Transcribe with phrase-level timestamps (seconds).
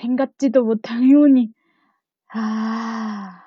[0.00, 1.52] 생각지도못한행운이
[2.34, 3.44] 아，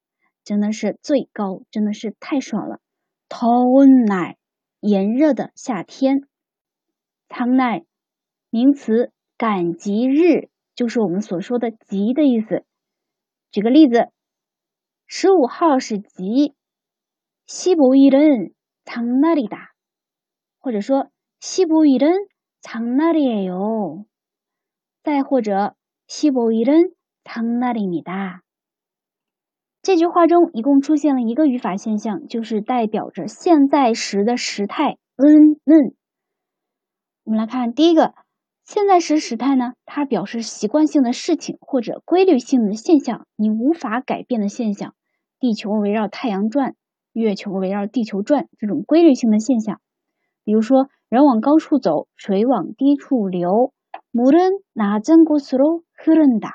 [0.43, 2.79] 真的是最高，真的是太爽了。
[3.29, 4.35] 더운 날，
[4.79, 6.23] 炎热的夏天。
[7.29, 7.85] 장 날，
[8.54, 12.64] 名词赶集日，就是我们所说的集的意思。
[13.50, 14.10] 举个例子，
[15.08, 16.54] 十五号是集。
[17.48, 18.54] 西伯伊人
[18.84, 19.72] 藏那里哒，
[20.60, 21.10] 或者说
[21.40, 22.14] 西伯伊人
[22.60, 24.06] 藏那里哟。
[25.02, 25.74] 再或者
[26.06, 26.94] 西伯伊人
[27.24, 28.42] 藏那里米哒。
[29.82, 35.96] 这句话中一共出现了一个语法现象，就是代表着现在时的时态，嗯嗯。
[37.24, 38.14] 我们来看第一个。
[38.63, 44.93] 现在时时态呢，它表示习惯性的事情或者规律性的现象，你无法改变的现象。
[45.39, 46.75] 地球围绕太阳转，
[47.13, 49.81] 月球围绕地球转，这种规律性的现象。
[50.43, 53.73] 比如说，人往高处走，水往低处流。
[54.11, 56.51] 물은낮은곳으로흐른다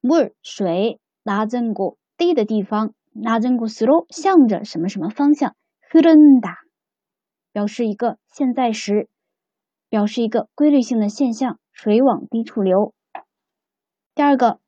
[0.00, 1.00] 물， 水。
[1.24, 2.92] 낮은 곳， 低的地方。
[3.14, 5.56] 낮은곳으로向着什么什么方向。
[5.90, 6.58] 흐른 다，
[7.52, 9.08] 表示一个现在时，
[9.90, 12.94] 表示一个规律性的现象，水往低处流。
[14.14, 14.60] 第二个，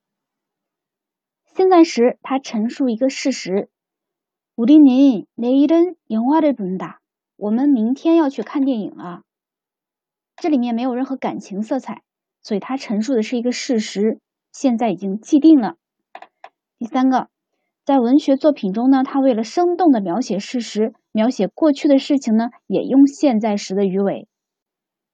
[1.55, 3.69] 现在时，它陈述一个事实。
[4.57, 6.97] 우리는내일은영화를본 다。
[7.37, 9.23] 我们明天要去看电影了。
[10.37, 12.03] 这里面没有任何感情色彩，
[12.43, 14.19] 所以它陈述的是一个事实，
[14.53, 15.77] 现在已经既定了。
[16.79, 17.29] 第三个，
[17.85, 24.29] 在文学作品中呢，他为了生动的描写事实，描写过去的事情呢，也用现在时的语尾。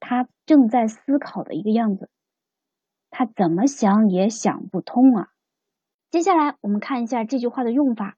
[0.00, 2.08] 他正在思考的一个样子，
[3.10, 5.28] 他怎么想也想不通啊。
[6.10, 8.16] 接下来我们看一下这句话的用法，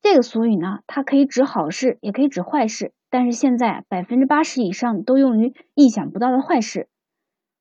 [0.00, 6.88] 这个俗语呢，它可以指好事，也可以指坏事，但是现在百分之八十以上都用于意想不到的坏事。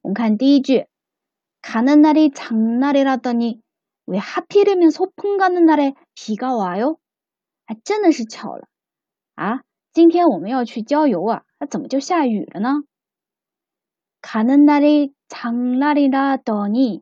[0.01, 0.85] 我们看第一句，
[1.61, 3.61] 가는날이장날이라더니
[4.05, 6.99] 왜하필이면소풍가는날에비가와 요？
[7.65, 8.67] 还真的是巧了
[9.33, 9.63] 啊！
[9.91, 12.83] 今天我们要去郊游啊，那怎么就下雨了呢？
[14.21, 17.01] 가는날이장날이라더니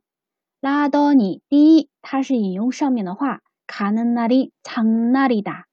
[0.60, 5.66] 拉多尼，第一，它是引用上面的话，卡嫩那里藏那里哒。